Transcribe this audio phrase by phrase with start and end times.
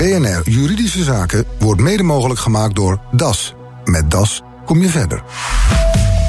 [0.00, 3.54] BNR Juridische Zaken wordt mede mogelijk gemaakt door DAS.
[3.84, 5.22] Met DAS kom je verder.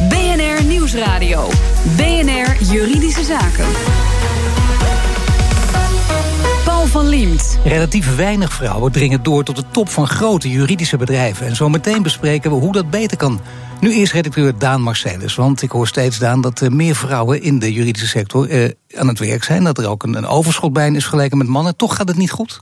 [0.10, 1.50] BNR Nieuwsradio.
[1.96, 3.66] BNR Juridische Zaken.
[6.64, 7.60] Paul van Liemt.
[7.64, 11.48] Relatief weinig vrouwen dringen door tot de top van grote juridische bedrijven.
[11.48, 13.42] En zo meteen bespreken we hoe dat beter kan.
[13.80, 15.36] Nu eerst redacteur Daan Marcellus.
[15.36, 19.08] Want ik hoor steeds, Daan, dat er meer vrouwen in de juridische sector eh, aan
[19.08, 19.64] het werk zijn.
[19.64, 21.76] Dat er ook een, een overschot bij is vergeleken met mannen.
[21.76, 22.60] Toch gaat het niet goed?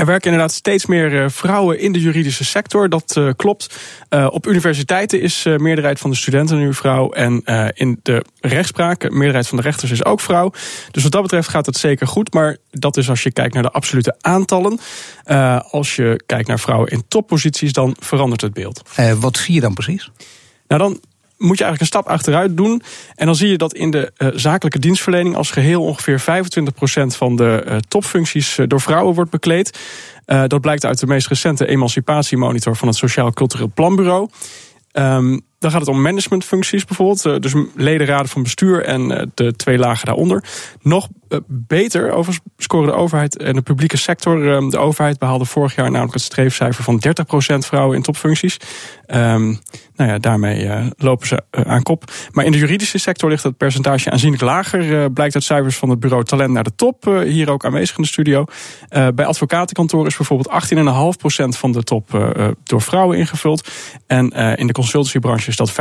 [0.00, 2.88] Er werken inderdaad steeds meer eh, vrouwen in de juridische sector.
[2.88, 3.78] Dat uh, klopt.
[4.10, 7.10] Uh, op universiteiten is meerderheid van de studenten nu vrouw.
[7.10, 7.42] En
[7.74, 10.52] in de rechtspraak, meerderheid van de rechters is ook vrouw.
[10.90, 12.32] Dus wat dat betreft gaat het zeker goed.
[12.34, 14.80] Maar dat is als je kijkt naar de absolute aantallen.
[15.70, 18.82] als je kijkt naar vrouwen in topposities, dan verandert het beeld.
[19.18, 20.10] wat zie je dan precies?
[20.68, 21.00] Nou, dan
[21.40, 22.82] moet je eigenlijk een stap achteruit doen.
[23.14, 26.22] En dan zie je dat in de uh, zakelijke dienstverlening als geheel ongeveer 25%
[27.06, 29.78] van de uh, topfuncties uh, door vrouwen wordt bekleed.
[30.24, 34.28] dat blijkt uit de meest recente emancipatiemonitor van het Sociaal Cultureel Planbureau.
[34.92, 37.42] Um, dan gaat het om managementfuncties bijvoorbeeld.
[37.42, 40.44] Dus ledenraden van bestuur en de twee lagen daaronder.
[40.82, 41.08] Nog
[41.46, 44.52] beter overigens scoren de overheid en de publieke sector.
[44.52, 48.56] Ehm, de overheid behaalde vorig jaar namelijk het streefcijfer van 30% vrouwen in topfuncties.
[49.06, 49.58] Um,
[49.96, 52.04] nou ja, daarmee lopen ze aan kop.
[52.32, 55.12] Maar in de juridische sector ligt het percentage aanzienlijk lager.
[55.12, 58.08] Blijkt uit cijfers van het bureau Talent naar de Top, hier ook aanwezig in de
[58.08, 58.44] studio.
[58.88, 60.50] bij advocatenkantoren is bijvoorbeeld
[61.52, 63.70] 18,5% van de top door vrouwen ingevuld.
[64.06, 65.76] En in de consultancybranche is dat 15,8%.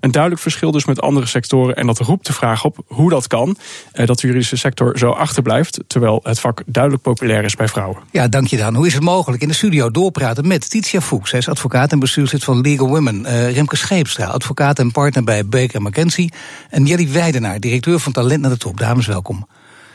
[0.00, 1.76] Een duidelijk verschil dus met andere sectoren.
[1.76, 3.56] En dat roept de vraag op hoe dat kan.
[3.92, 5.78] dat de juridische sector zo achterblijft.
[5.86, 7.98] Terwijl het vak duidelijk populair is bij vrouwen.
[8.10, 8.74] Ja, dank je dan.
[8.74, 11.30] Hoe is het mogelijk in de studio doorpraten met Titia Fuchs?
[11.30, 13.20] Hij is advocaat en bestuurslid van Legal Women.
[13.20, 16.32] Uh, Remke Scheepstra, advocaat en partner bij Baker McKenzie.
[16.70, 18.78] En Jelly Weidenaar, directeur van Talent naar de Top.
[18.78, 19.46] Dames, welkom.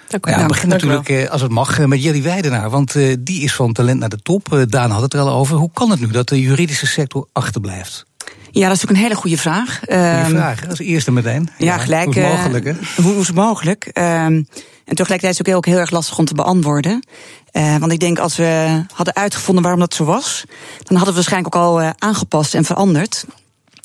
[0.08, 2.70] Dank u ja, we beginnen natuurlijk, uh, als het mag, met Jelly Weidenaar.
[2.70, 4.66] Want uh, die is van Talent naar de Top.
[4.70, 5.56] Daan had het er al over.
[5.58, 8.06] Hoe kan het nu dat de juridische sector achterblijft?
[8.52, 9.80] Ja, dat is natuurlijk een hele goede vraag.
[9.80, 11.50] Goede um, vraag, als eerste meteen.
[11.58, 12.14] Ja, ja gelijk.
[12.14, 13.04] Hoe is het mogelijk, hè?
[13.04, 13.86] Hoe, is het mogelijk?
[13.94, 14.48] Um,
[14.88, 17.08] en tegelijkertijd is het ook heel, heel erg lastig om te beantwoorden.
[17.52, 20.44] Uh, want ik denk als we hadden uitgevonden waarom dat zo was,
[20.78, 23.26] dan hadden we waarschijnlijk ook al uh, aangepast en veranderd.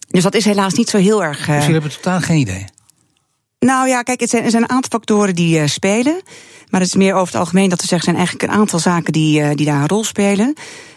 [0.09, 1.41] Dus dat is helaas niet zo heel erg.
[1.41, 2.65] Uh, dus jullie hebben totaal geen idee?
[3.59, 6.22] Nou ja, kijk, het zijn, er zijn een aantal factoren die spelen.
[6.69, 9.12] Maar het is meer over het algemeen dat we zeggen, zijn eigenlijk een aantal zaken
[9.12, 10.55] die, die daar een rol spelen.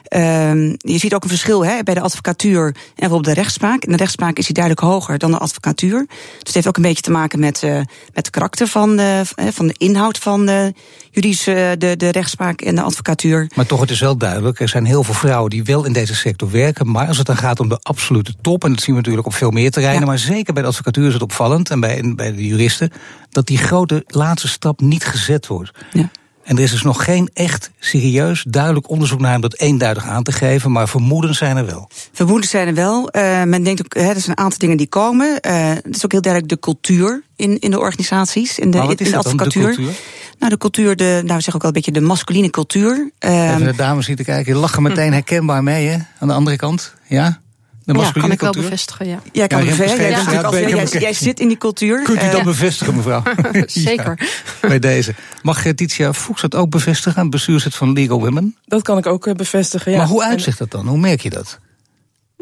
[0.09, 3.83] Um, je ziet ook een verschil hè, bij de advocatuur en bijvoorbeeld de rechtspraak.
[3.83, 6.05] In de rechtspraak is die duidelijk hoger dan de advocatuur.
[6.07, 9.21] Dus het heeft ook een beetje te maken met, uh, met het karakter van de,
[9.35, 10.73] van de inhoud van de
[11.11, 13.51] juridische de, de rechtspraak en de advocatuur.
[13.55, 16.15] Maar toch, het is wel duidelijk, er zijn heel veel vrouwen die wel in deze
[16.15, 16.91] sector werken.
[16.91, 19.33] Maar als het dan gaat om de absolute top, en dat zien we natuurlijk op
[19.33, 20.07] veel meer terreinen, ja.
[20.07, 22.91] maar zeker bij de advocatuur is het opvallend en bij, bij de juristen,
[23.29, 25.71] dat die grote laatste stap niet gezet wordt.
[25.91, 26.09] Ja.
[26.45, 30.23] En er is dus nog geen echt serieus, duidelijk onderzoek naar om dat eenduidig aan
[30.23, 30.71] te geven.
[30.71, 31.89] Maar vermoedens zijn er wel.
[32.11, 33.09] Vermoedens zijn er wel.
[33.15, 35.27] Uh, men denkt ook, hè, er zijn een aantal dingen die komen.
[35.27, 38.87] Uh, het is ook heel duidelijk de cultuur in, in de organisaties, in de, maar
[38.87, 39.69] wat is in de advocatuur.
[39.69, 39.93] De cultuur?
[40.39, 43.11] Nou, de cultuur, de, nou, we zeggen ook wel een beetje de masculine cultuur.
[43.19, 45.97] Uh, Even de dames zitten kijken, je lachen meteen herkenbaar mee, hè?
[46.19, 47.39] Aan de andere kant, ja?
[47.85, 48.61] De ja, kan ik cultuur?
[48.61, 49.19] wel bevestigen, ja.
[49.31, 50.09] Jij kan ja, bevestigen.
[50.09, 52.03] Jij, ja, als, jij, jij, zit in die cultuur.
[52.03, 53.23] Kunt u dat uh, bevestigen, mevrouw?
[53.65, 54.29] Zeker.
[54.61, 55.15] Ja, bij deze.
[55.41, 58.55] Mag Titia Fuchs dat ook bevestigen, bestuurslid van Legal Women?
[58.65, 59.97] Dat kan ik ook bevestigen, ja.
[59.97, 60.87] Maar hoe uitzicht dat dan?
[60.87, 61.59] Hoe merk je dat?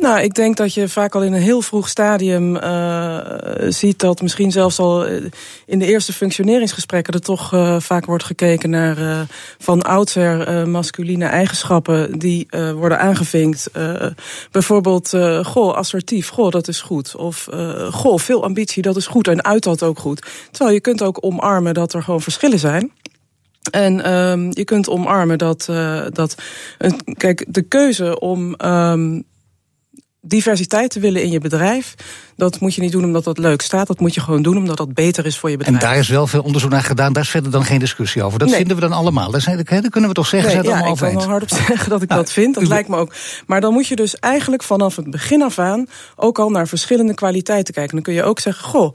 [0.04, 3.18] Nou, ik denk dat je vaak al in een heel vroeg stadium uh,
[3.68, 5.06] ziet dat misschien zelfs al
[5.66, 9.22] in de eerste functioneringsgesprekken er toch uh, vaak wordt gekeken naar uh,
[9.58, 13.70] van oudsher masculine eigenschappen die worden aangevinkt.
[14.52, 15.10] bijvoorbeeld,
[15.44, 17.16] goh, assertief, goh, dat is goed.
[17.16, 17.48] Of
[17.90, 20.26] goh, veel ambitie, dat is goed en uit dat ook goed.
[20.52, 22.92] Terwijl je kunt ook omarmen dat er gewoon verschillen zijn.
[23.72, 25.66] En um, je kunt omarmen dat,
[26.10, 26.36] dat
[27.18, 29.24] kijk, de keuze om um,
[30.26, 31.94] diversiteit te willen in je bedrijf,
[32.36, 33.88] dat moet je niet doen omdat dat leuk staat.
[33.88, 35.82] Dat moet je gewoon doen omdat dat beter is voor je bedrijf.
[35.82, 37.14] En daar is wel veel onderzoek naar gedaan.
[37.14, 38.40] Daar is verder dan geen discussie over.
[38.40, 38.58] Dat nee.
[38.58, 39.40] vinden we dan allemaal.
[39.40, 40.54] Zijn, dat kunnen we toch zeggen?
[40.54, 42.54] Nee, zijn ja, allemaal ik kan wel hardop zeggen dat ik ah, dat vind.
[42.54, 42.68] Dat u...
[42.68, 43.14] lijkt me ook.
[43.46, 45.86] Maar dan moet je dus eigenlijk vanaf het begin af aan
[46.16, 47.96] ook al naar verschillende kwaliteiten kijken.
[47.96, 48.94] Dan kun je ook zeggen: Goh,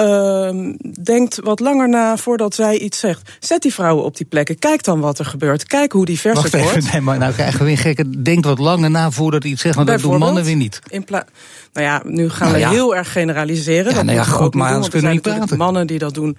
[0.00, 0.72] uh,
[1.02, 3.30] denkt wat langer na voordat zij iets zegt.
[3.40, 4.58] Zet die vrouwen op die plekken.
[4.58, 5.64] Kijk dan wat er gebeurt.
[5.64, 6.92] Kijk hoe divers Wacht het even, wordt.
[6.92, 8.22] Nee, maar nou krijgen we weer gekke.
[8.22, 9.74] Denkt wat langer na voordat iets zegt.
[9.74, 10.80] Want dat doen mannen weer niet.
[10.88, 11.04] In
[11.72, 12.70] nou ja, nu gaan nou, we ja.
[12.70, 13.90] heel erg generaliseren.
[13.90, 15.58] Ja, dat nou ja, goed, maar anders kunnen we niet praten.
[15.58, 16.36] mannen die dat doen.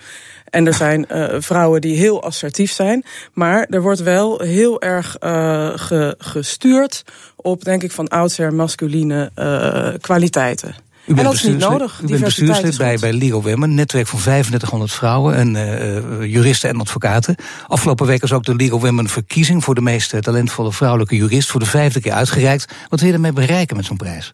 [0.52, 3.04] En er zijn uh, vrouwen die heel assertief zijn.
[3.34, 7.04] Maar er wordt wel heel erg uh, ge, gestuurd
[7.36, 10.76] op, denk ik, van oudsher masculine uh, kwaliteiten.
[11.08, 12.02] en dat is niet nodig.
[12.04, 16.80] U bent bestuurslid bij, bij Legal Women, netwerk van 3500 vrouwen en uh, juristen en
[16.80, 17.36] advocaten.
[17.68, 21.60] Afgelopen week is ook de Legal Women verkiezing voor de meest talentvolle vrouwelijke jurist voor
[21.60, 22.74] de vijfde keer uitgereikt.
[22.90, 24.34] Wat wil je ermee bereiken met zo'n prijs?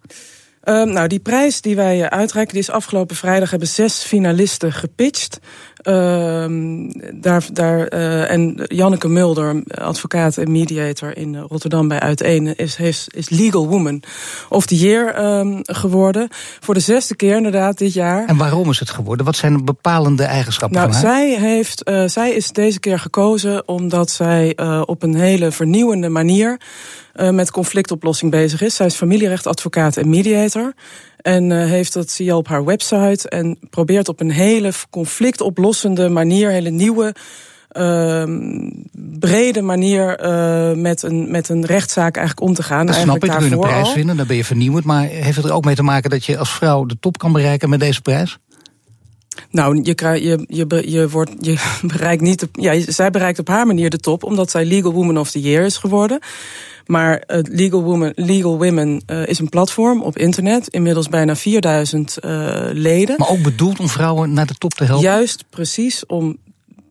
[0.69, 5.39] Um, nou, die prijs die wij uitreiken, die is afgelopen vrijdag hebben zes finalisten gepitcht.
[5.87, 6.45] Uh,
[7.13, 13.15] daar, daar, uh, en Janneke Mulder, advocaat en mediator in Rotterdam bij Uiteen, is, heeft,
[13.15, 14.01] is Legal Woman
[14.49, 16.27] of the Year um, geworden.
[16.59, 18.25] Voor de zesde keer inderdaad dit jaar.
[18.25, 19.25] En waarom is het geworden?
[19.25, 21.15] Wat zijn de bepalende eigenschappen nou, van haar?
[21.15, 26.09] Zij, heeft, uh, zij is deze keer gekozen omdat zij uh, op een hele vernieuwende
[26.09, 26.59] manier
[27.15, 28.75] uh, met conflictoplossing bezig is.
[28.75, 30.73] Zij is familierechtadvocaat en mediator.
[31.17, 33.29] En uh, heeft dat, zie je op haar website.
[33.29, 37.15] En probeert op een hele conflictoplossende manier, hele nieuwe.
[37.71, 38.23] Uh,
[39.19, 42.85] brede manier uh, met, een, met een rechtszaak eigenlijk om te gaan.
[42.85, 44.85] Dat snap ik, kun je een prijs vinden, dan ben je vernieuwend.
[44.85, 47.31] Maar heeft het er ook mee te maken dat je als vrouw de top kan
[47.31, 48.37] bereiken met deze prijs?
[49.51, 51.55] Nou, je, je, je, je, wordt, je
[51.93, 52.39] bereikt niet.
[52.39, 55.41] De, ja, zij bereikt op haar manier de top, omdat zij Legal Woman of the
[55.41, 56.19] Year is geworden.
[56.87, 60.67] Maar het Legal, Women, Legal Women uh, is een platform op internet.
[60.67, 63.15] Inmiddels bijna 4000 uh, leden.
[63.17, 65.03] Maar ook bedoeld om vrouwen naar de top te helpen?
[65.03, 66.05] Juist, precies.
[66.05, 66.37] Om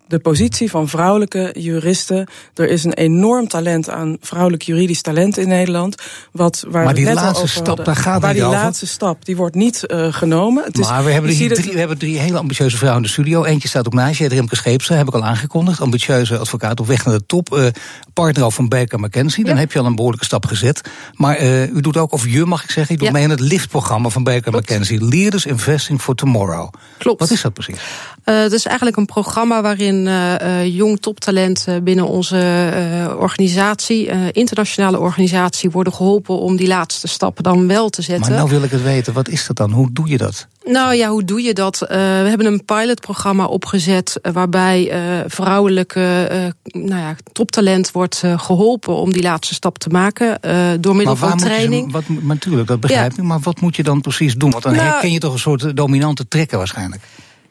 [0.06, 2.29] de positie van vrouwelijke juristen.
[2.55, 6.03] Er is een enorm talent aan vrouwelijk juridisch talent in Nederland.
[6.32, 8.58] Wat, waar maar die net laatste over stap, hadden, daar gaat waar het die over.
[8.58, 10.64] laatste stap, die wordt niet uh, genomen.
[10.64, 11.73] Het maar is, we hebben, hier drie, het...
[11.73, 13.44] we hebben drie hele ambitieuze vrouwen in de studio.
[13.44, 15.81] Eentje staat ook naast je, Remke Scheepse, heb ik al aangekondigd.
[15.81, 17.55] Ambitieuze advocaat op weg naar de top.
[17.55, 17.67] Uh,
[18.12, 19.44] partner al van Baker McKenzie.
[19.44, 19.61] Dan ja.
[19.61, 20.81] heb je al een behoorlijke stap gezet.
[21.12, 23.12] Maar uh, u doet ook, of je mag ik zeggen, u doet ja.
[23.12, 24.70] mee in het liftprogramma van Baker Klopt.
[24.70, 25.05] McKenzie.
[25.05, 26.73] Leaders Investing for Tomorrow.
[26.99, 27.20] Klopt.
[27.20, 27.76] Wat is dat precies?
[28.25, 32.70] Uh, het is eigenlijk een programma waarin uh, jong toptalent binnen onze
[33.19, 38.28] organisatie, internationale organisatie, worden geholpen om die laatste stappen dan wel te zetten.
[38.28, 39.70] Maar nou wil ik het weten, wat is dat dan?
[39.70, 40.46] Hoe doe je dat?
[40.64, 41.82] Nou ja, hoe doe je dat?
[41.82, 46.28] Uh, we hebben een pilotprogramma opgezet uh, waarbij uh, vrouwelijke
[46.64, 50.40] nou ja, toptalent wordt geholpen om die laatste stap te maken
[50.81, 51.87] door middel van training.
[51.87, 53.22] Je, wat, natuurlijk, dat begrijp ik.
[53.22, 54.50] Maar wat moet je dan precies doen?
[54.50, 57.02] Want dan nou, herken je toch een soort dominante trekken waarschijnlijk.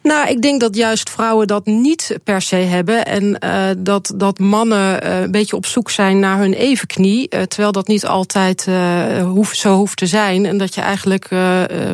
[0.05, 3.05] Nou, ik denk dat juist vrouwen dat niet per se hebben.
[3.05, 7.27] En uh, dat, dat mannen uh, een beetje op zoek zijn naar hun evenknie.
[7.29, 8.67] Uh, terwijl dat niet altijd
[9.23, 10.45] hoef, zo hoeft te zijn.
[10.45, 11.29] En dat je eigenlijk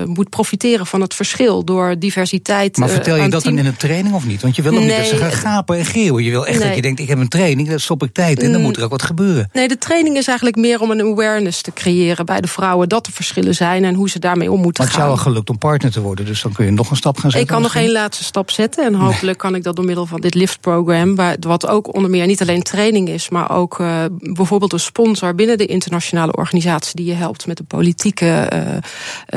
[0.05, 2.77] moet profiteren van het verschil door diversiteit.
[2.77, 3.55] Maar vertel je dat team.
[3.55, 4.41] dan in een training of niet?
[4.41, 6.23] Want je wil ook nee, niet dat ze gaan gapen en geeuwen.
[6.23, 6.67] Je wil echt nee.
[6.67, 8.51] dat je denkt, ik heb een training, daar stop ik tijd in.
[8.51, 9.49] Dan moet er ook wat gebeuren.
[9.53, 12.89] Nee, de training is eigenlijk meer om een awareness te creëren bij de vrouwen.
[12.89, 15.01] Dat er verschillen zijn en hoe ze daarmee om moeten maar gaan.
[15.01, 16.25] het zou al gelukt om partner te worden.
[16.25, 17.49] Dus dan kun je nog een stap gaan zetten.
[17.49, 18.85] Ik kan nog één laatste stap zetten.
[18.85, 22.41] En hopelijk kan ik dat door middel van dit liftprogram, wat ook onder meer niet
[22.41, 27.13] alleen training is, maar ook uh, bijvoorbeeld een sponsor binnen de internationale organisatie die je
[27.13, 28.59] helpt met de politieke uh,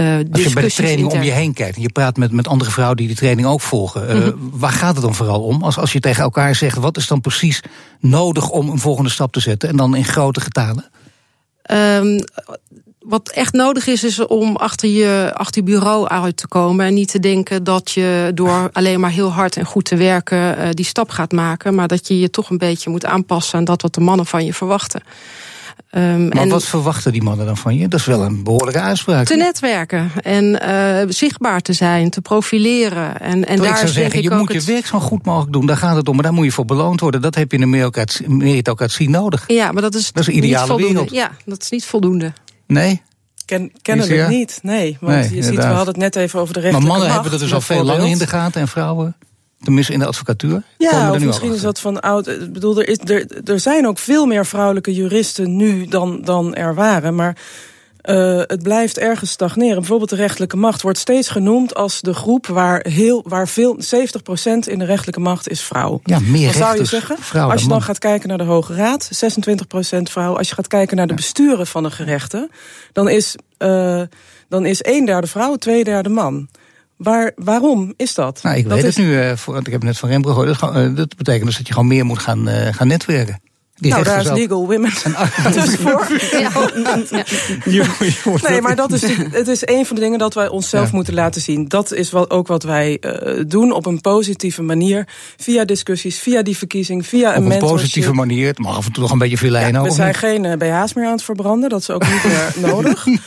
[0.05, 2.49] uh, Als je bij de training om je heen kijkt en je praat met, met
[2.49, 4.51] andere vrouwen die die training ook volgen, mm -hmm.
[4.53, 5.63] waar gaat het dan vooral om?
[5.63, 7.63] Als, als je tegen elkaar zegt, wat is dan precies
[8.01, 10.85] nodig om een volgende stap te zetten en dan in grote getalen?
[11.71, 12.25] Um,
[13.05, 16.87] wat echt nodig is, is om achter je, achter je bureau uit te komen.
[16.87, 20.59] En niet te denken dat je door alleen maar heel hard en goed te werken
[20.59, 21.75] uh, die stap gaat maken.
[21.75, 24.45] Maar dat je je toch een beetje moet aanpassen aan dat wat de mannen van
[24.45, 25.03] je verwachten.
[25.91, 27.89] Um, maar en wat verwachten die mannen dan van je?
[27.89, 29.27] Dat is wel een behoorlijke uitspraak.
[29.27, 33.21] Te netwerken en uh, zichtbaar te zijn, te profileren.
[33.21, 35.67] En, en daar ik zou zeggen, je moet je werk zo goed mogelijk doen.
[35.67, 37.23] Daar gaat het om, maar daar moet je voor beloond worden.
[37.23, 37.93] Dat heb je in een
[38.27, 39.45] meritocratie nodig.
[39.47, 41.11] Ja, maar dat is, dat is een ideale niet wereld.
[41.11, 42.33] Ja, dat is niet voldoende.
[42.67, 43.03] Nee?
[43.45, 44.29] Ken, kennelijk ja?
[44.29, 44.97] niet, nee.
[45.01, 45.71] Want nee, je ziet, inderdaad.
[45.71, 46.81] we hadden het net even over de rechter.
[46.81, 49.17] Maar mannen hebben dat dus al veel langer in de gaten en vrouwen?
[49.65, 50.63] Tenminste in de advocatuur?
[50.79, 52.27] Ja, of misschien is dat van oud.
[52.27, 56.55] Ik bedoel, er, is, er, er zijn ook veel meer vrouwelijke juristen nu dan, dan
[56.55, 57.15] er waren.
[57.15, 57.37] Maar
[58.05, 59.79] uh, het blijft ergens stagneren.
[59.79, 63.79] Bijvoorbeeld de rechterlijke macht wordt steeds genoemd als de groep waar, heel, waar veel, 70%
[64.67, 66.01] in de rechterlijke macht is vrouw.
[66.05, 68.75] Ja, meer dan zou je zeggen, vrouw als je dan gaat kijken naar de Hoge
[68.75, 69.11] Raad,
[69.99, 70.37] 26% vrouw.
[70.37, 72.51] Als je gaat kijken naar de besturen van een gerechte,
[72.93, 74.03] dan is, uh,
[74.49, 76.49] dan is een derde vrouw, twee derde man.
[76.97, 78.43] Waar, waarom is dat?
[78.43, 78.97] Nou, ik dat weet is...
[78.97, 80.61] het nu, voor, want ik heb net van Remco gehoord.
[80.61, 83.41] Dat, dat, betekent dus dat je gewoon meer moet gaan, gaan netwerken.
[83.75, 84.31] Die nou, daar is.
[84.31, 84.93] Legal Women
[85.53, 86.07] dus voor.
[87.65, 87.91] Ja.
[88.49, 90.97] nee, maar dat is, het is een van de dingen dat wij onszelf ja.
[90.97, 91.69] moeten laten zien.
[91.69, 95.09] Dat is wat, ook wat wij uh, doen op een positieve manier.
[95.37, 98.47] Via discussies, via die verkiezing, via een Op een positieve manier.
[98.47, 99.83] Het mag af en toe nog een beetje filijn ja.
[99.83, 100.17] We zijn niet?
[100.17, 101.69] geen uh, BH's meer aan het verbranden.
[101.69, 103.07] Dat is ook niet meer nodig.
[103.07, 103.19] nee,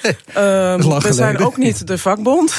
[0.72, 2.54] um, we zijn ook niet de vakbond.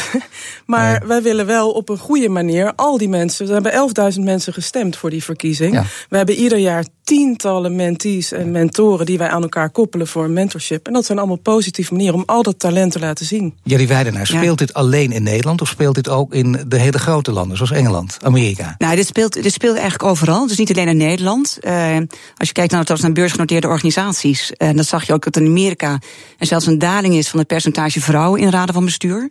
[0.66, 1.08] maar nee.
[1.08, 3.46] wij willen wel op een goede manier al die mensen...
[3.46, 5.72] We hebben 11.000 mensen gestemd voor die verkiezing.
[5.74, 5.84] Ja.
[6.08, 10.32] We hebben ieder jaar tientallen mentees en mentoren die wij aan elkaar koppelen voor een
[10.32, 10.86] mentorship.
[10.86, 13.54] En dat zijn allemaal positieve manieren om al dat talent te laten zien.
[13.62, 17.32] Jullie Weidenaar, speelt dit alleen in Nederland of speelt dit ook in de hele grote
[17.32, 18.74] landen, zoals Engeland, Amerika?
[18.78, 20.46] Nou, dit speelt, dit speelt eigenlijk overal.
[20.46, 21.58] Dus niet alleen in Nederland.
[21.60, 21.96] Uh,
[22.36, 25.98] als je kijkt naar, naar beursgenoteerde organisaties, uh, dan zag je ook dat in Amerika
[26.38, 29.30] er zelfs een daling is van het percentage vrouwen in raden van bestuur.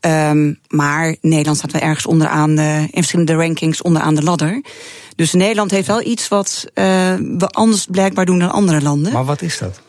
[0.00, 4.62] Um, maar Nederland staat wel ergens onderaan, uh, in verschillende rankings onderaan de ladder.
[5.16, 6.84] Dus Nederland heeft wel iets wat uh,
[7.14, 9.12] we anders blijkbaar doen dan andere landen.
[9.12, 9.80] Maar wat is dat?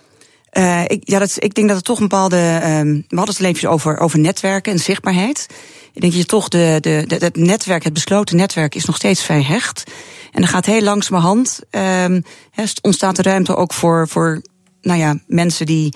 [0.54, 2.62] Uh, ik, ja, dat, ik denk dat het toch een bepaalde.
[2.64, 5.46] Um, we hadden het even over, over netwerken en zichtbaarheid.
[5.94, 8.96] Ik denk dat je toch de, de, de, het netwerk, het besloten netwerk, is nog
[8.96, 9.84] steeds vrij hecht.
[10.32, 11.60] En er gaat heel langzamerhand.
[11.72, 12.24] Um,
[12.82, 14.42] ontstaat er ruimte ook voor, voor
[14.82, 15.94] nou ja, mensen die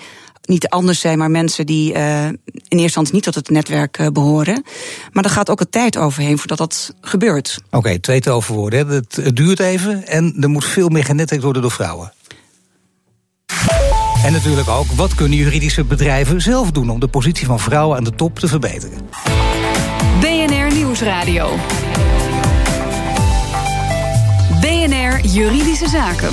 [0.48, 2.34] niet anders zijn, maar mensen die uh, in
[2.68, 4.62] eerste instantie niet tot het netwerk uh, behoren.
[5.12, 7.58] Maar er gaat ook een tijd overheen voordat dat gebeurt.
[7.66, 8.88] Oké, okay, twee toverwoorden.
[8.88, 12.12] Het, het duurt even en er moet veel meer genetwerkt worden door vrouwen.
[14.24, 18.04] En natuurlijk ook, wat kunnen juridische bedrijven zelf doen om de positie van vrouwen aan
[18.04, 18.98] de top te verbeteren?
[20.20, 21.56] BNR Nieuwsradio.
[24.60, 26.30] BNR Juridische Zaken.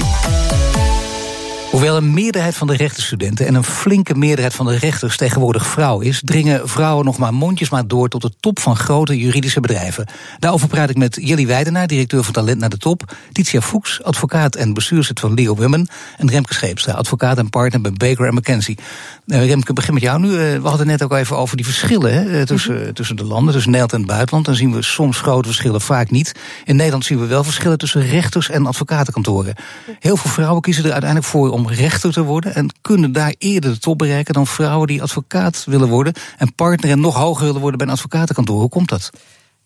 [1.79, 5.99] Hoewel een meerderheid van de rechtenstudenten en een flinke meerderheid van de rechters tegenwoordig vrouw
[5.99, 10.05] is, dringen vrouwen nog maar mondjesmaat door tot de top van grote juridische bedrijven.
[10.39, 14.55] Daarover praat ik met Jelly Weidenaar, directeur van Talent naar de Top, Titia Fuchs, advocaat
[14.55, 18.77] en bestuurslid van Legal Women, en Remke Scheepstra, advocaat en partner bij Baker McKenzie.
[19.25, 20.29] Uh, Remke, begin met jou nu.
[20.29, 22.93] Uh, we hadden net ook even over die verschillen hè, tussen, mm -hmm.
[22.93, 24.45] tussen de landen, tussen Nederland en het buitenland.
[24.45, 26.35] Dan zien we soms grote verschillen, vaak niet.
[26.65, 29.55] In Nederland zien we wel verschillen tussen rechters en advocatenkantoren.
[29.99, 33.71] Heel veel vrouwen kiezen er uiteindelijk voor om rechter te worden en kunnen daar eerder
[33.71, 37.61] de top bereiken dan vrouwen die advocaat willen worden en partner en nog hoger willen
[37.61, 38.59] worden bij een advocatenkantoor.
[38.59, 39.09] Hoe komt dat?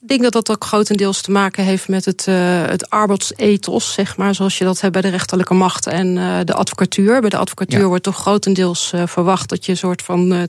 [0.03, 4.17] Ik denk dat dat ook grotendeels te maken heeft met het, uh, het arbeidsethos, zeg
[4.17, 7.21] maar, zoals je dat hebt bij de rechterlijke macht en uh, de advocatuur.
[7.21, 7.85] Bij de advocatuur ja.
[7.85, 10.47] wordt toch grotendeels uh, verwacht dat je een soort van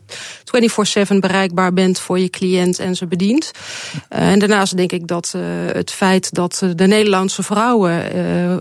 [1.15, 3.51] 24-7 bereikbaar bent voor je cliënt en ze bedient.
[4.09, 5.35] en daarnaast denk ik dat
[5.73, 8.03] het feit dat de Nederlandse vrouwen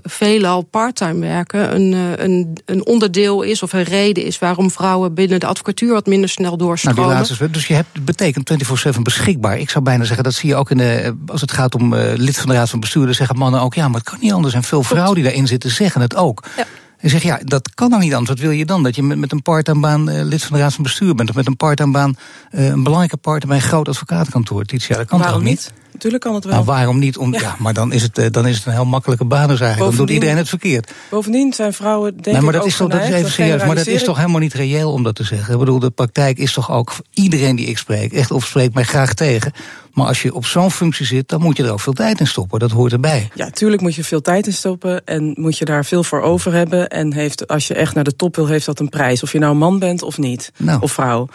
[0.03, 1.91] veelal parttime werken, een,
[2.23, 6.29] een, een onderdeel is of een reden is waarom vrouwen binnen de advocatuur wat minder
[6.29, 7.01] snel doorstromen.
[7.01, 8.51] Nou, die laatste, dus je hebt betekent
[8.97, 9.59] 24-7 beschikbaar.
[9.59, 10.82] Ik zou bijna zeggen, dat zie je ook in de
[11.27, 13.73] als het gaat om uh, lid van de Raad van Bestuur, dan zeggen mannen ook:
[13.73, 14.53] ja, maar het kan niet anders.
[14.53, 16.43] En veel vrouwen die daarin zitten zeggen het ook.
[16.57, 16.65] Ja.
[17.03, 18.29] En zeg ja, dat kan dan niet anders.
[18.29, 18.83] Wat wil je dan?
[18.83, 21.29] Dat je met, met een part-time baan uh, lid van de Raad van Bestuur bent.
[21.29, 22.15] Of met een part-time baan
[22.51, 24.63] uh, een belangrijke partner bij een groot advocatenkantoor.
[24.63, 25.73] Titia, dat kan Waarom toch niet?
[25.93, 26.53] Natuurlijk kan het wel.
[26.53, 27.17] Nou, waarom niet?
[27.17, 27.39] Om, ja.
[27.39, 27.55] ja.
[27.59, 29.97] maar dan is, het, uh, dan is het een heel makkelijke baan dus eigenlijk.
[29.97, 30.91] Dan doet iedereen het verkeerd.
[31.09, 33.65] Bovendien zijn vrouwen denk nee, maar dat is toch, dat is even serieus.
[33.65, 35.53] Maar dat is toch helemaal niet reëel om dat te zeggen.
[35.53, 38.83] Ik bedoel, de praktijk is toch ook iedereen die ik spreek, echt of spreekt mij
[38.83, 39.51] graag tegen.
[39.93, 42.27] Maar als je op zo'n functie zit, dan moet je er ook veel tijd in
[42.27, 42.59] stoppen.
[42.59, 43.29] Dat hoort erbij.
[43.35, 45.05] Ja, tuurlijk moet je veel tijd in stoppen.
[45.05, 46.89] En moet je daar veel voor over hebben.
[46.89, 49.23] En heeft, als je echt naar de top wil, heeft dat een prijs.
[49.23, 50.51] Of je nou man bent of niet.
[50.57, 50.81] Nou.
[50.81, 51.27] Of vrouw.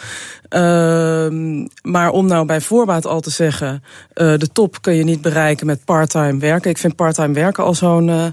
[0.50, 3.83] Uh, maar om nou bij voorbaat al te zeggen...
[4.15, 6.71] Uh, de top kun je niet bereiken met parttime werken.
[6.71, 8.09] Ik vind parttime werken al zo'n...
[8.09, 8.25] Uh,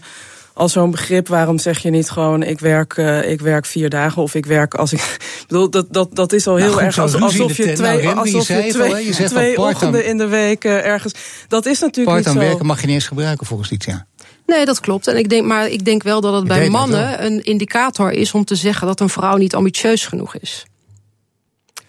[0.55, 1.27] al zo'n begrip.
[1.27, 4.73] Waarom zeg je niet gewoon, ik werk, uh, ik werk vier dagen of ik werk
[4.73, 5.17] als ik.
[5.47, 8.47] Bedoel, dat, dat, dat is al heel nou, erg als, alsof je twee, nou, alsof
[8.47, 11.13] je twee, al, je twee ochtenden in de week uh, ergens.
[11.47, 12.39] Dat is natuurlijk niet zo.
[12.39, 14.07] werken mag je niet eens gebruiken volgens dit jaar.
[14.45, 15.07] Nee, dat klopt.
[15.07, 18.11] En ik denk, maar ik denk wel dat het Ik bij dat mannen een indicator
[18.11, 20.65] is om te zeggen dat een vrouw niet ambitieus genoeg is.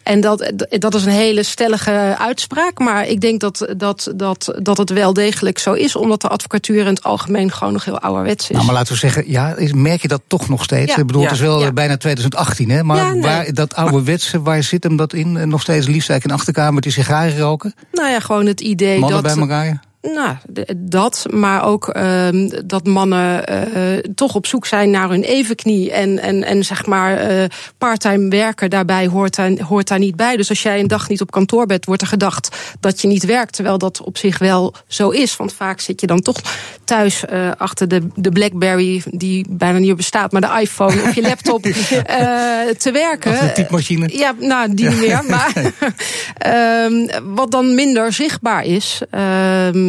[0.07, 2.79] En dat, dat is een hele stellige uitspraak.
[2.79, 5.97] Maar ik denk dat, dat, dat, dat het wel degelijk zo is.
[5.97, 8.55] Omdat de advocatuur in het algemeen gewoon nog heel ouderwets is.
[8.55, 10.95] Nou, maar laten we zeggen, ja, is- merk je dat toch nog steeds?
[10.95, 11.01] Ja.
[11.01, 11.29] Ik bedoel, Ja.
[11.29, 11.73] het is wel Ja.
[11.73, 12.83] bijna 2018, hè?
[12.83, 13.23] Maar Ja, nee.
[13.23, 15.37] waar, dat ouderwetse, waar zit hem dat in?
[15.37, 17.75] Eh, Nog steeds liefst eigenlijk in een achterkamertje sigaren roken?
[17.93, 19.35] Nou ja, gewoon het idee Mannen dat.
[19.35, 19.81] bij elkaar?
[20.15, 20.37] Nou,
[20.77, 25.93] dat, maar ook ehm, dat mannen eh, toch op zoek zijn naar hun evenknie.
[25.93, 27.45] En, en, en zeg maar, eh
[27.79, 30.37] parttime werken daarbij hoort daar, hoort daar niet bij.
[30.37, 33.25] Dus als jij een dag niet op kantoor bent, wordt er gedacht dat je niet
[33.25, 33.53] werkt.
[33.53, 35.37] Terwijl dat op zich wel zo is.
[35.37, 36.41] Want vaak zit je dan toch
[36.85, 41.15] thuis eh, achter de, de Blackberry, die bijna niet meer bestaat, maar de iPhone of
[41.15, 43.55] je laptop te werken.
[43.55, 44.19] Typemachine?
[44.19, 45.25] Ja, nou, die niet meer.
[45.29, 45.53] Maar
[46.39, 49.01] ehm, wat dan minder zichtbaar is.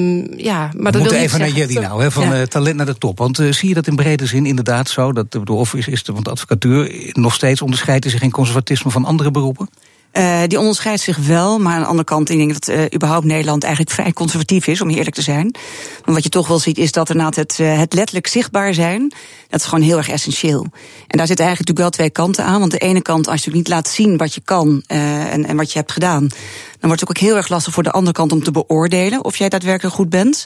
[0.08, 2.34] Ehm, ja, maar dat We wil moeten even naar Jelly nou, hè, van Ja.
[2.34, 3.18] eh, talent naar de top.
[3.18, 5.12] Want eh, zie je dat in brede zin inderdaad zo?
[5.14, 8.92] Dat, bedoel, of is, is de, want de advocatuur nog steeds onderscheidt zich in conservatisme
[8.92, 9.70] van andere beroepen?
[10.18, 13.26] Uh, die onderscheidt zich wel, maar aan de andere kant, ik denk dat uh, überhaupt
[13.26, 15.56] Nederland eigenlijk vrij conservatief is, om eerlijk te zijn.
[16.06, 19.14] Maar wat je toch wel ziet, is dat inderdaad het, uh, het letterlijk zichtbaar zijn,
[19.50, 20.62] dat is gewoon heel erg essentieel.
[21.08, 22.60] En daar zitten eigenlijk natuurlijk wel twee kanten aan.
[22.60, 25.72] Want de ene kant, als je niet laat zien wat je kan en, en wat
[25.72, 26.28] je hebt gedaan,
[26.80, 29.38] dan wordt het ook heel erg lastig voor de andere kant om te beoordelen of
[29.38, 30.46] jij daadwerkelijk goed bent.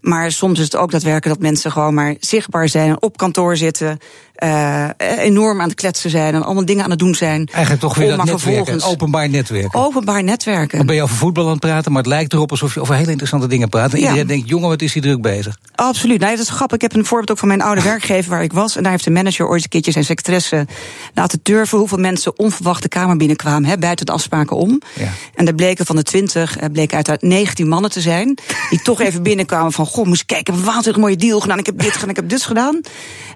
[0.00, 3.98] Maar soms is het ook daadwerkelijk dat mensen gewoon maar zichtbaar zijn, op kantoor zitten,
[4.38, 7.48] eh, enorm aan het kletsen zijn en allemaal dingen aan het doen zijn.
[7.52, 9.80] Eigenlijk toch weer dat netwerken, openbaar netwerken.
[9.80, 10.76] openbaar netwerken.
[10.78, 12.94] Dan ben je over voetbal aan het praten, maar het lijkt erop alsof je over
[12.94, 13.92] hele interessante dingen praat.
[13.92, 14.04] En Ja.
[14.04, 15.58] iedereen denkt, jongen, wat is hij druk bezig.
[15.74, 16.20] Absoluut.
[16.20, 16.76] Nou, dat is grappig.
[16.76, 18.76] Ik heb een voorbeeld ook van mijn oude werkgever waar ik was.
[18.76, 20.66] En daar heeft de manager ooit een keertje zijn secretaresse
[21.14, 24.80] laten turven hoeveel mensen onverwacht de kamer binnenkwamen, hè, buiten de afspraken om.
[24.98, 25.08] Ja.
[25.34, 28.38] En daar bleken van de 20, eh, bleken uit 19 mannen te zijn.
[28.70, 31.40] Die toch even binnenkwamen van, goh, moest ik kijken, ik heb een waanzinnig mooie deal
[31.40, 31.58] gedaan.
[31.58, 32.80] Ik heb dit gedaan, ik heb dit gedaan.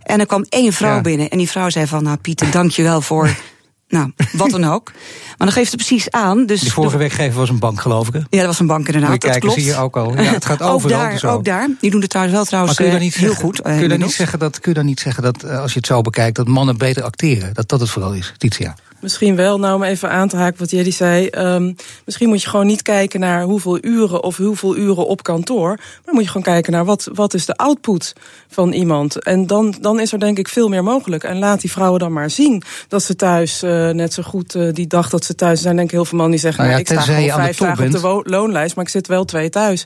[0.03, 1.29] En er kwam één vrouw Binnen.
[1.31, 3.29] En die vrouw zei van, nou Pieter, dank je wel voor...
[3.89, 4.91] Nou, wat dan ook.
[5.39, 6.47] Maar dan geeft het precies aan.
[6.47, 8.13] Dus Die vorige werkgever was een bank, geloof ik.
[8.13, 8.19] Hè?
[8.19, 9.11] ja, dat was een bank inderdaad.
[9.11, 9.67] Moet je dat kijken, klopt.
[9.67, 10.23] zie je ook al.
[10.23, 11.29] Ja, het gaat ook overal daar, zo.
[11.29, 11.69] ook daar.
[11.81, 13.61] Die doen het trouwens wel trouwens Maar kun je dan eh, niet heel zeggen, goed.
[13.61, 15.73] eh, kun, je dan niet zeggen dat, kun je dan niet zeggen dat, eh, als
[15.73, 17.55] je het zo bekijkt, dat mannen beter acteren?
[17.55, 18.75] Dat dat het vooral is, Titia.
[19.03, 21.27] Misschien wel, nou om even aan te haken wat Jelly zei.
[21.27, 21.73] ehm,
[22.05, 25.77] misschien moet je gewoon niet kijken naar hoeveel uren of hoeveel uren op kantoor.
[26.05, 28.13] Maar moet je gewoon kijken naar wat, wat is de output
[28.49, 29.23] van iemand.
[29.23, 31.25] En dan, dan is er denk ik veel meer mogelijk.
[31.25, 34.73] En laat die vrouwen dan maar zien dat ze thuis eh, net zo goed eh,
[34.73, 35.77] die dag dat ze thuis zijn.
[35.77, 37.59] Denk ik heel veel mannen die zeggen, Nou ja, nou, ik sta gewoon de vijf
[37.59, 39.85] dagen op de loonlijst, maar ik zit wel twee thuis.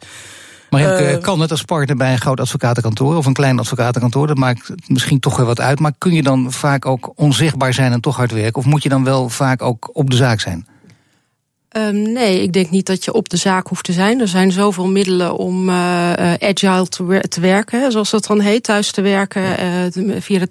[0.70, 3.58] Maar Henk, Eh, eh, kan het als partner bij een groot advocatenkantoor of een klein
[3.58, 4.26] advocatenkantoor?
[4.26, 5.80] Dat maakt misschien toch wel wat uit.
[5.80, 8.58] Maar kun je dan vaak ook onzichtbaar zijn en toch hard werken?
[8.58, 10.66] Of moet je dan wel vaak ook op de zaak zijn?
[11.76, 14.20] Ehm, nee, ik denk niet dat je op de zaak hoeft te zijn.
[14.20, 18.40] Er zijn zoveel middelen om eh, eh, agile te, wer- te werken, zoals dat dan
[18.40, 20.48] heet, thuis te werken, eh, te- via de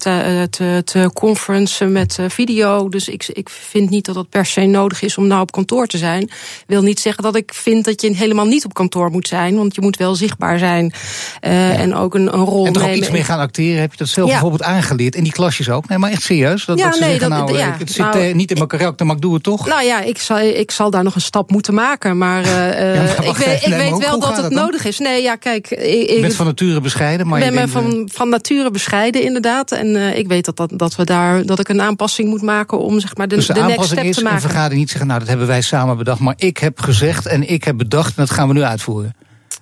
[0.49, 2.89] te, te, conferencen met video.
[2.89, 5.87] Dus ik, ik vind niet dat dat per se nodig is om nou op kantoor
[5.87, 6.29] te zijn.
[6.67, 9.75] Wil niet zeggen dat ik vind dat je helemaal niet op kantoor moet zijn, want
[9.75, 10.93] je moet wel zichtbaar zijn
[11.41, 13.81] en ook een, een rol En toch ook iets meer gaan acteren?
[13.81, 14.33] Heb je dat zelf Ja.
[14.33, 15.15] bijvoorbeeld aangeleerd?
[15.15, 15.87] In die klasjes ook?
[15.89, 16.65] Nee, maar echt serieus?
[16.65, 18.69] Dat, Ja, dat ze nee, zeggen, dat- nou, ja, het zit nou- niet in mijn
[18.69, 19.67] karakter, maar ik doe het toch?
[19.67, 22.17] Nou ja, ik zal, ik zal daar nog een stap moeten maken.
[22.17, 24.53] Maar, eh, Ja, maar eh, ik weet, ik weet wel dat het dan?
[24.53, 24.99] nodig is.
[24.99, 25.69] Nee, ja, kijk.
[25.71, 29.71] Ik, Je ik bent van nature bescheiden, maar ben je van, van nature bescheiden, inderdaad.
[29.71, 32.79] En eh, ik weet dat, dat, dat, we daar, dat ik een aanpassing moet maken
[32.79, 34.41] om zeg maar, de, Dus de, de next aanpassing step is te een maken.
[34.41, 37.63] vergadering niet zeggen, nou dat hebben wij samen bedacht, maar ik heb gezegd en ik
[37.63, 39.15] heb bedacht en dat gaan we nu uitvoeren.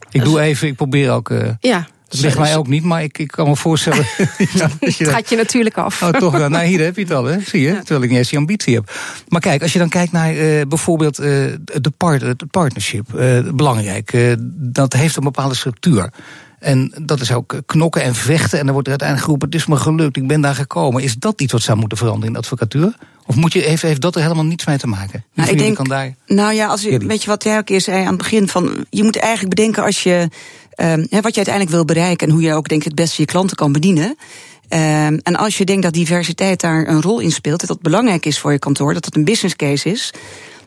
[0.10, 3.18] Ik doe even, ik probeer ook, eh Ja, dat ligt mij ook niet, maar ik,
[3.18, 4.06] ik kan me voorstellen.
[4.54, 6.02] ja, dat je gaat je natuurlijk af.
[6.02, 6.50] Oh, toch wel.
[6.50, 7.40] Nou, hier heb je het al, hè?
[7.40, 7.74] Zie je?
[7.74, 8.92] Terwijl ik niet eens die ambitie heb.
[9.28, 11.26] Maar kijk, als je dan kijkt naar eh, bijvoorbeeld eh,
[11.64, 14.14] de, part, het partnership, eh, belangrijk.
[14.14, 16.10] eh, dat heeft een bepaalde structuur.
[16.64, 18.60] En dat is ook knokken en vechten.
[18.60, 21.04] En dan wordt er uiteindelijk geroepen: het is me gelukt, ik ben daar gekomen.
[21.04, 22.96] Is dat iets wat zou moeten veranderen in de advocatuur?
[23.26, 25.24] Of moet je, heeft, heeft dat er helemaal niets mee te maken?
[25.34, 26.16] Nou, ik denk, kan daar.
[26.28, 27.08] nou ja, als je, Jullie.
[27.08, 29.84] weet je wat jij ook eerst zei aan het begin van, je moet eigenlijk bedenken
[29.84, 30.30] als je,
[30.76, 33.22] ehm, hè, wat je uiteindelijk wil bereiken en hoe je ook denk ik het beste
[33.22, 34.16] je klanten kan bedienen.
[34.68, 38.26] Ehm, en als je denkt dat diversiteit daar een rol in speelt, dat dat belangrijk
[38.26, 40.14] is voor je kantoor, dat het een business case is,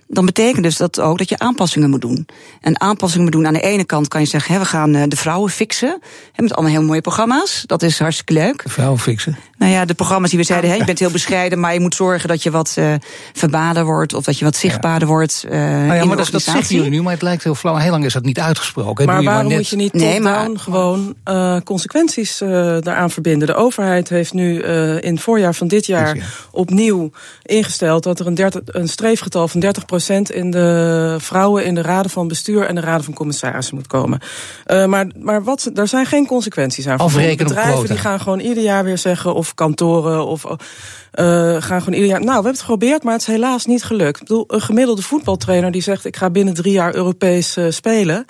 [0.08, 2.26] dan betekent dus dat ook dat je aanpassingen moet doen.
[2.60, 5.02] En aanpassingen moet doen aan de ene kant kan je zeggen, hè, we gaan eh,
[5.08, 6.00] de vrouwen fixen.
[6.36, 7.62] Met allemaal heel mooie programma's.
[7.66, 8.64] Dat is hartstikke leuk.
[8.66, 9.36] Vrouwen fixen.
[9.58, 11.94] Nou ja, de programma's die we zeiden, hè, je bent heel bescheiden, maar je moet
[11.94, 12.94] zorgen dat je wat eh
[13.32, 15.44] verbaler wordt of dat je wat zichtbaarder wordt.
[15.48, 17.54] eh Nou ja, in maar de dat, dat zeggen jullie nu, maar het lijkt heel
[17.54, 17.76] flauw.
[17.76, 19.04] Heel lang is dat niet uitgesproken.
[19.04, 19.04] hè?
[19.12, 22.48] Maar Doe je waarom net- moet je niet Nee, maar- gewoon eh, consequenties eh,
[22.80, 23.46] daaraan verbinden?
[23.48, 26.16] De overheid heeft nu eh, in het voorjaar van dit jaar
[26.50, 27.10] opnieuw
[27.42, 32.10] ingesteld dat er een, 30, een streefgetal van 30% in de vrouwen in de raden
[32.10, 34.20] van bestuur en de raden van commissarissen moet komen.
[34.64, 36.90] Eh, maar maar wat, daar zijn geen consequenties aan.
[36.98, 37.20] verbonden.
[37.20, 37.92] Afrekenen op Bedrijven quota.
[37.94, 40.56] die gaan gewoon ieder jaar weer zeggen, of kantoren, of eh,
[41.58, 42.18] gaan gewoon ieder jaar.
[42.18, 44.20] Nou, we hebben het geprobeerd, maar het is helaas niet gelukt.
[44.20, 48.24] Ik bedoel, een gemiddelde voetbaltrainer die zegt: ik ga binnen drie jaar Europees eh, spelen.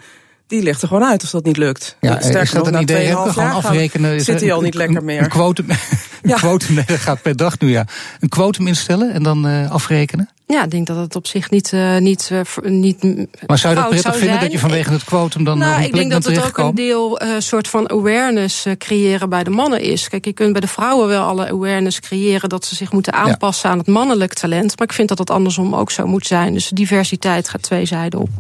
[0.47, 1.97] Die ligt er gewoon uit als dat niet lukt.
[2.01, 2.97] Ja, Sterker is dat een idee?
[2.97, 4.21] 2,5 Heb je gewoon gaan- afrekenen?
[4.21, 5.23] Zit hij al een- niet lekker een- meer?
[5.23, 5.77] Een quotum, een
[6.23, 6.37] Ja.
[6.37, 7.87] quotum nee, dat gaat per dag nu, ja.
[8.21, 10.29] Een quotum instellen en dan eh, afrekenen?
[10.47, 11.73] Ja, ik denk dat het op zich niet.
[11.73, 13.03] eh, niet, eh, niet
[13.47, 16.11] Maar zou je dat prettig vinden dat je vanwege het quotum dan nou, ik denk
[16.11, 20.09] dat het ook een deel eh, soort van awareness creëren bij de mannen is.
[20.09, 23.71] Kijk, je kunt bij de vrouwen wel alle awareness creëren dat ze zich moeten aanpassen
[23.71, 24.79] aan het mannelijk talent.
[24.79, 26.53] Maar ik vind dat dat andersom ook zo moet zijn.
[26.53, 28.31] Dus diversiteit gaat twee zijden op.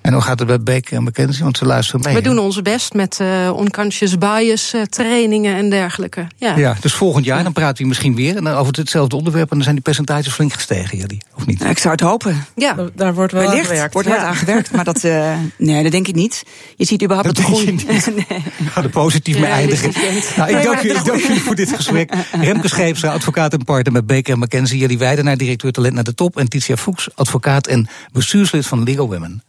[0.00, 1.42] En hoe gaat het bij Baker en McKenzie?
[1.44, 2.14] Want ze luisteren mee.
[2.14, 6.26] We doen onze best met eh, unconscious bias eh, trainingen en dergelijke.
[6.36, 6.56] Ja.
[6.56, 9.54] Ja, dus volgend jaar dan praten we misschien weer en dan over hetzelfde onderwerp en
[9.54, 11.58] dan zijn die percentages flink gestegen, jullie, of niet?
[11.58, 12.44] Nou, ik zou het hopen.
[12.54, 12.72] Ja.
[12.74, 13.92] Daar- Daar wordt wel aan Wellicht gewerkt.
[13.92, 14.26] wordt hard Ja.
[14.26, 16.42] aan gewerkt, maar dat, eh, nee, dat denk ik niet.
[16.76, 17.86] Je ziet überhaupt Dat je niet.
[18.28, 18.42] nee.
[18.56, 19.88] We gaan er positief mee Ja, eindigen.
[19.94, 20.32] het.
[20.36, 22.12] Nou, ik dank jullie, de dank jullie voor dit gesprek.
[22.40, 24.78] Remke Scheepstra, advocaat en partner met Baker en McKenzie.
[24.78, 26.38] Jullie wijden naar directeur talent naar de top.
[26.38, 29.42] En Titia Fuchs, advocaat en bestuurslid van Legal Women.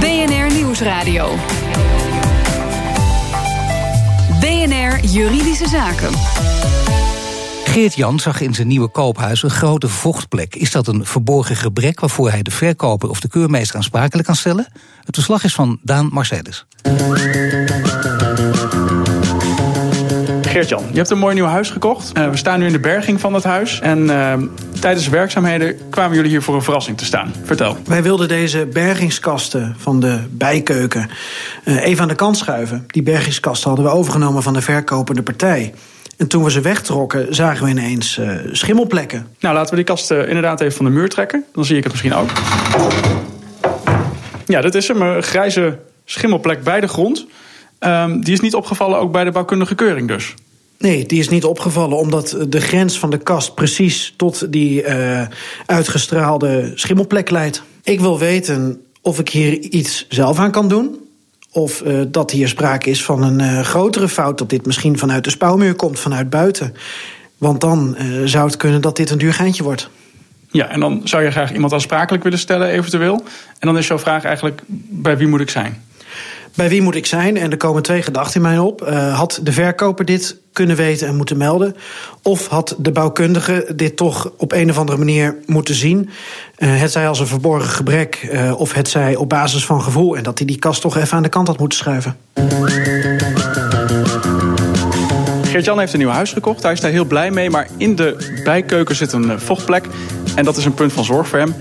[0.00, 1.34] BNR Nieuwsradio.
[4.40, 6.10] BNR Juridische Zaken.
[7.64, 10.54] Geert Jan zag in zijn nieuwe koophuis een grote vochtplek.
[10.54, 14.66] Is dat een verborgen gebrek waarvoor hij de verkoper of de keurmeester aansprakelijk kan stellen?
[15.04, 16.66] Het verslag is van Daan Marcellus.
[20.56, 22.18] Geert-Jan, je hebt een mooi nieuw huis gekocht.
[22.18, 23.80] Uh, we staan nu in de berging van dat huis.
[23.80, 24.32] En uh,
[24.80, 27.32] tijdens de werkzaamheden kwamen jullie hier voor een verrassing te staan.
[27.44, 27.76] Vertel.
[27.84, 31.10] Wij wilden deze bergingskasten van de bijkeuken
[31.64, 32.84] uh, even aan de kant schuiven.
[32.86, 35.74] Die bergingskasten hadden we overgenomen van de verkopende partij.
[36.16, 39.26] En toen we ze wegtrokken, zagen we ineens uh, schimmelplekken.
[39.40, 41.44] Nou, laten we die kasten inderdaad even van de muur trekken.
[41.52, 42.30] Dan zie ik het misschien ook.
[44.46, 45.02] Ja, dat is hem.
[45.02, 47.26] Een grijze schimmelplek bij de grond.
[47.80, 50.34] Um, die is niet opgevallen ook bij de bouwkundige keuring dus?
[50.78, 55.22] Nee, die is niet opgevallen omdat de grens van de kast precies tot die uh,
[55.66, 57.62] uitgestraalde schimmelplek leidt.
[57.82, 60.96] Ik wil weten of ik hier iets zelf aan kan doen.
[61.50, 65.24] Of uh, dat hier sprake is van een uh, grotere fout, dat dit misschien vanuit
[65.24, 66.74] de spouwmuur komt, vanuit buiten.
[67.38, 69.90] Want dan zou het kunnen dat dit een duur geintje wordt.
[70.50, 73.22] Ja, en dan zou je graag iemand aansprakelijk willen stellen, eventueel.
[73.58, 75.82] En dan is jouw vraag eigenlijk: bij wie moet ik zijn?
[76.56, 77.36] Bij wie moet ik zijn?
[77.36, 78.82] En er komen twee gedachten in mij op.
[78.82, 81.76] Uh, had de verkoper dit kunnen weten en moeten melden?
[82.22, 86.10] Of had de bouwkundige dit toch op een of andere manier moeten zien?
[86.58, 90.16] Uh, het zij als een verborgen gebrek, uh, of het zij op basis van gevoel...
[90.16, 92.16] en dat hij die kast toch even aan de kant had moeten schuiven.
[95.42, 96.62] Geert-Jan heeft een nieuw huis gekocht.
[96.62, 97.50] Hij is daar heel blij mee.
[97.50, 99.84] Maar in de bijkeuken zit een vochtplek.
[100.34, 101.54] En dat is een punt van zorg voor hem.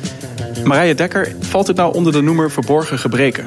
[0.63, 3.45] Marije Dekker, valt het nou onder de noemer verborgen gebreken?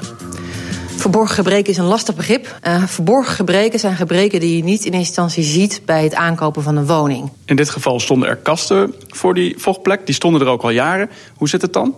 [1.08, 2.58] Verborgen gebreken is een lastig begrip.
[2.66, 6.62] Uh, verborgen gebreken zijn gebreken die je niet in eerste instantie ziet bij het aankopen
[6.62, 7.30] van een woning.
[7.44, 10.06] In dit geval stonden er kasten voor die vochtplek.
[10.06, 11.10] Die stonden er ook al jaren.
[11.36, 11.94] Hoe zit het dan?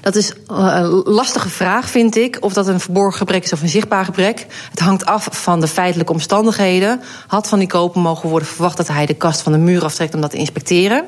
[0.00, 2.36] Dat is een lastige vraag, vind ik.
[2.40, 4.46] Of dat een verborgen gebrek is of een zichtbaar gebrek.
[4.70, 7.00] Het hangt af van de feitelijke omstandigheden.
[7.26, 10.14] Had van die koper mogen worden verwacht dat hij de kast van de muur aftrekt
[10.14, 11.04] om dat te inspecteren.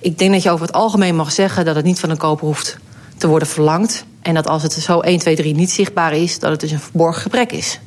[0.00, 2.46] Ik denk dat je over het algemeen mag zeggen dat het niet van een koper
[2.46, 2.78] hoeft
[3.16, 4.04] te worden verlangd.
[4.22, 6.80] En dat als het zo 1, 2, 3 niet zichtbaar is, dat het dus een
[6.80, 7.80] verborgen gebrek is.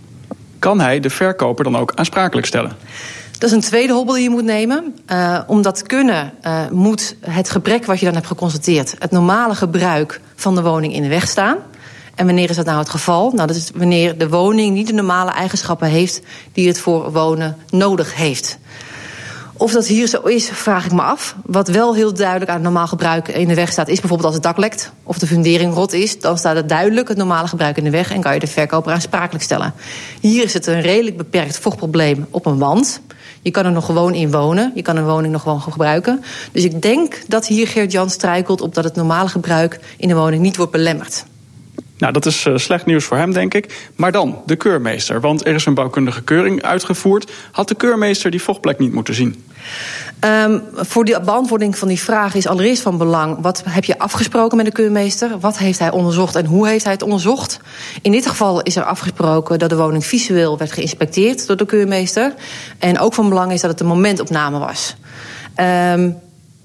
[0.60, 2.72] Kan hij de verkoper dan ook aansprakelijk stellen?
[3.32, 4.96] Dat is een tweede hobbel die je moet nemen.
[5.12, 9.12] Uh, om dat te kunnen, uh, moet het gebrek wat je dan hebt geconstateerd, het
[9.12, 11.58] normale gebruik van de woning in de weg staan.
[12.16, 13.32] En wanneer is dat nou het geval?
[13.32, 16.22] Nou, dat is wanneer de woning niet de normale eigenschappen heeft
[16.54, 18.58] die het voor wonen nodig heeft.
[19.58, 21.36] Of dat hier zo is, vraag ik me af.
[21.46, 24.34] Wat wel heel duidelijk aan het normaal gebruik in de weg staat, is bijvoorbeeld als
[24.34, 27.78] het dak lekt of de fundering rot is, dan staat het duidelijk het normale gebruik
[27.78, 29.74] in de weg en kan je de verkoper aansprakelijk stellen.
[30.20, 33.02] Hier is het een redelijk beperkt vochtprobleem op een wand.
[33.42, 34.72] Je kan er nog gewoon in wonen.
[34.76, 36.24] Je kan een woning nog gewoon gebruiken.
[36.52, 40.42] Dus ik denk dat hier Geert-Jan struikelt op dat het normale gebruik in de woning
[40.42, 41.26] niet wordt belemmerd.
[41.98, 43.90] Nou, dat is uh, slecht nieuws voor hem, denk ik.
[43.96, 45.22] Maar dan, de keurmeester.
[45.22, 47.32] Want er is een bouwkundige keuring uitgevoerd.
[47.52, 49.44] Had de keurmeester die vochtplek niet moeten zien?
[50.20, 53.38] Um, voor de beantwoording van die vraag is allereerst van belang...
[53.42, 55.40] wat heb je afgesproken met de keurmeester?
[55.40, 57.60] Wat heeft hij onderzocht en hoe heeft hij het onderzocht?
[58.02, 61.48] In dit geval is er afgesproken dat de woning visueel werd geïnspecteerd...
[61.48, 62.34] door de keurmeester.
[62.80, 64.96] En ook van belang is dat het een momentopname was.
[65.60, 66.18] Um,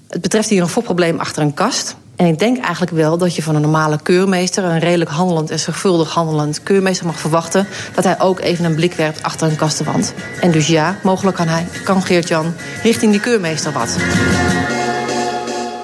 [0.09, 1.97] het betreft hier een vochtprobleem achter een kast...
[2.21, 5.59] En ik denk eigenlijk wel dat je van een normale keurmeester, een redelijk handelend en
[5.59, 10.15] zorgvuldig handelend keurmeester mag verwachten dat hij ook even een blik werpt achter een kastenwand.
[10.41, 13.97] En dus ja, mogelijk kan hij, kan Geert-Jan richting die keurmeester wat.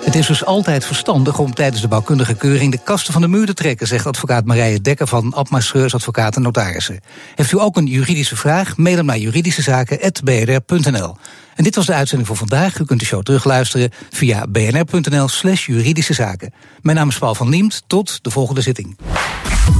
[0.05, 3.46] Het is dus altijd verstandig om tijdens de bouwkundige keuring de kasten van de muur
[3.46, 7.01] te trekken, zegt advocaat Marije Dekker van Abmascheurs Advocaten Notarissen.
[7.35, 8.77] Heeft u ook een juridische vraag?
[8.77, 11.16] Mail hem naar juridischezaken.bnr.nl.
[11.57, 12.79] En dit was de uitzending voor vandaag.
[12.79, 16.53] U kunt de show terugluisteren via bnr.nl slash juridische zaken.
[16.81, 17.83] Mijn naam is Paul van Liemt.
[17.87, 18.97] Tot de volgende zitting.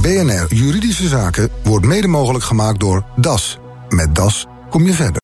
[0.01, 3.57] BNR Juridische Zaken wordt mede mogelijk gemaakt door DAS.
[3.89, 5.15] Met DAS kom je verder.